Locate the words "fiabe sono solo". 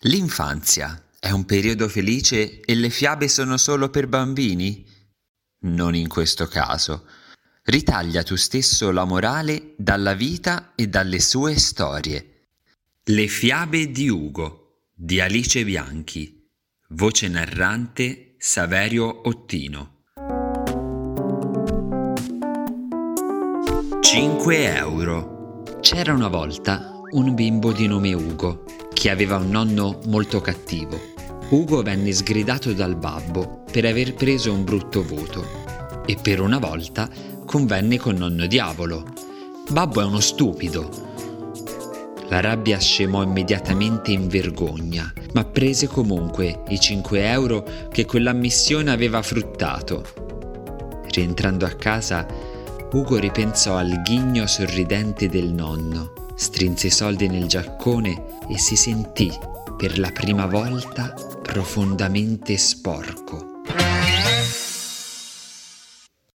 2.90-3.90